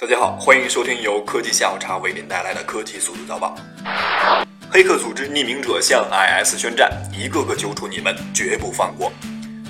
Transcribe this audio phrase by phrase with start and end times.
[0.00, 3.56] 大家好，欢迎收听由科技下午茶为您带来的科技速度早报。
[4.70, 9.12] 黑客组织匿名者向 IS 宣战，一个个揪出你们，绝不放过。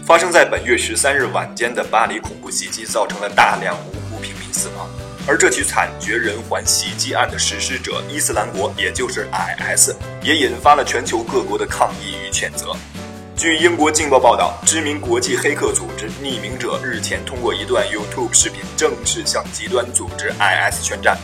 [0.04, 4.86] 发生在本月十三日晚间的巴黎恐怖袭击，造成了大量无辜平民死亡。
[5.27, 12.76] 而这起惨绝人寰袭击案的实施者伊斯兰国，也就是 IS，也引发了全球各国的抗议与谴责。
[13.39, 21.17] 据英国《镜报》报道，知名国际黑客组织匿名者日前通过一段 YouTube 视频正式向极端组织 IS 宣战。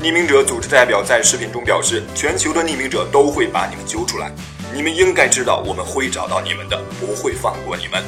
[0.00, 4.32] 匿名者组织代表在视频中表示：“全球的匿名者都会把你们揪出来，
[4.72, 8.02] 你们应该知道我们会找到你们的，不会放过你们。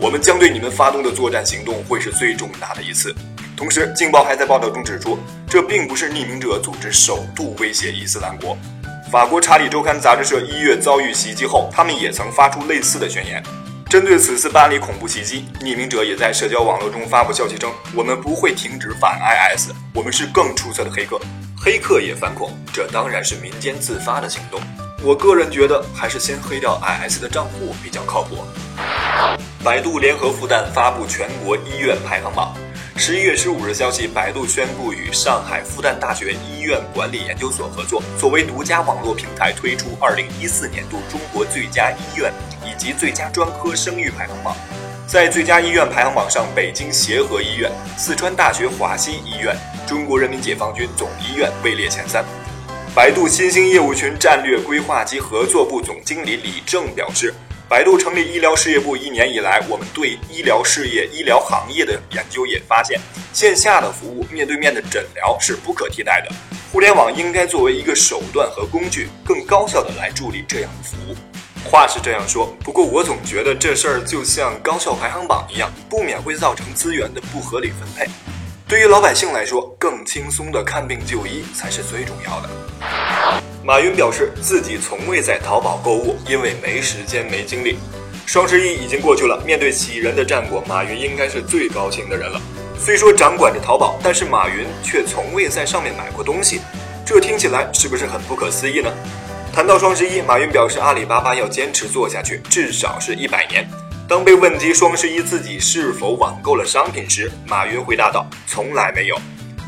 [0.00, 3.14] 我们将对你们发动的作战行动会是最重大的一次。”
[3.54, 8.56] 同时，《镜报》还在报道中指出，这并不是匿名者组织首度威胁伊斯兰国。
[9.14, 13.40] 法国《查理周刊》杂志社一月遭遇袭击后，他们也曾发出类似的宣言。
[13.88, 21.20] 针对此次巴黎恐怖袭击，匿名者也在社交网络中发布消息称：“我们不会停止反 IS，我们是更出色的黑客。
[21.56, 24.60] 黑客也反恐，这当然是民间自发的行动。
[25.00, 28.38] 我个人觉得，还是先黑掉 IS 的账户比较靠谱。”
[29.64, 32.54] 百度联合复旦发布全国医院排行榜。
[32.98, 42.30] 十一月十五日消息，百度宣布与上海复旦大学医院管理研究所合作，作为独家网络平台推出二零一四年度中国最佳医院
[42.62, 44.54] 以及最佳专科声誉排行榜。
[45.06, 49.56] 在最佳医院排行榜上，北京协和医院、四川大学华西医院、
[49.86, 52.22] 中国人民解放军总医院位列前三。
[52.94, 57.32] 百度新兴业务群战略规划及合作部总经理李正表示。
[57.66, 63.00] 百度成立医疗事业部一年以来，我们对医疗事业、医疗行业的研究也发现，
[63.32, 66.34] 线下的服务、面对面的诊疗是不可替代的。
[66.70, 71.16] 互联网应该作为一个手段和工具，更高效的来助力这样的服务。
[71.64, 78.06] 话是这样说，不过我总觉得这事儿就像高校排行榜一样，不免会造成资源的不合理分配。
[78.68, 83.53] 对于老百姓来说，更轻松的看病就医才是最重要的。
[83.66, 87.78] 马云表示自己从未在淘宝购物，因为没时间、没精力。
[88.26, 92.38] 双十一已经过去了，面对喜人的战果，马云应该是最高兴的人了。
[92.78, 96.60] 虽说掌管着淘宝，但是马云却从未在上面买过东西，
[97.06, 98.92] 这听起来是不是很不可思议呢？
[99.50, 103.66] 谈到双十一，马云表示阿里巴巴要坚持做下去，至少是一百年。
[104.06, 109.18] 当被问及双十一自己是否网购了商品时，马云回答道：“从来没有。”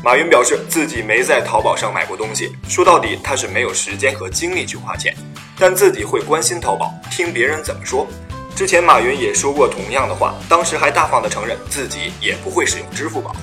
[0.03, 5.13] 马云表示自己没在淘宝上买过东西，说到底他是没有时间和精力去花钱，
[5.57, 8.07] 但自己会关心淘宝，听别人怎么说。
[8.55, 13.35] 之前马云也说过同样的话，当时还大方的承认自己也不会使用支付宝。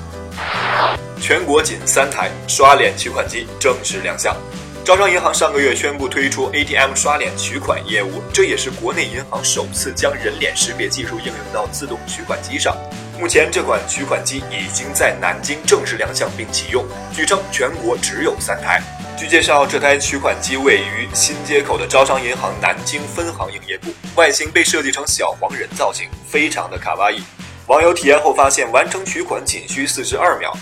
[1.20, 4.36] 全国仅三台刷脸取款机正式亮相，
[4.84, 12.76] 招商银行上个月宣布推出 ATM 刷脸取款业务，这也是国内银行首次将人脸识别技术应用到自动取款机上。
[13.18, 18.82] 目前这款取款机已经在南京正式亮相并启用，据称全国只有三台。
[19.16, 27.22] 据介绍，这台取款机位于新街口的招商银行南京分行营业部，外形被设计成小黄人造型，非常的卡哇伊。
[27.68, 30.52] 网友体验后发现，完成取款仅需四十二秒。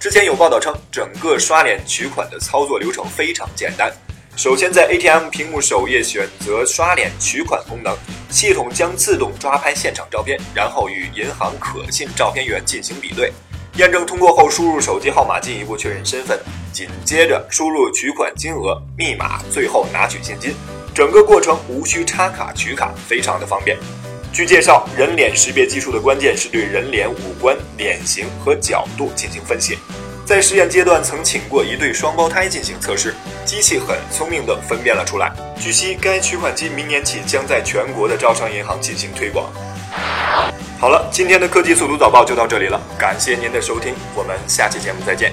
[0.00, 3.92] 之前有报道称，整个刷脸取款的操作流程非常简单。
[4.38, 7.92] 首先，在 ATM 屏幕首页选择刷脸取款功能，
[8.30, 13.32] 系统将自动抓拍现场照片，然后与银行可信照片源进行比对，
[13.78, 16.38] 验证通过后输入手机号码进一步确认身份，
[16.72, 20.54] 紧接着输入取款金额、密码，最后拿取现金。
[20.94, 23.76] 整个过程无需插卡取卡，非常的方便。
[24.32, 29.76] 据介绍，人脸识别技术的关键是对人脸五官、脸型和角度进行分析。
[30.28, 33.14] 在试验阶段，曾请过一对双胞胎进行测试，
[33.46, 35.32] 机器很聪明地分辨了出来。
[35.58, 39.50] 据悉，该取款机明年起将在全国的招商银行进行推广。
[40.78, 45.32] 好了，今天的科技速读早报就到这里了，感谢您的收听，我们下期节目再见。